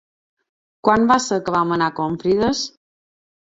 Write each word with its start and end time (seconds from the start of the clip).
Quan 0.89 1.05
va 1.11 1.17
ser 1.27 1.39
que 1.51 1.55
vam 1.57 1.75
anar 1.77 1.93
a 1.95 1.97
Confrides? 2.01 2.65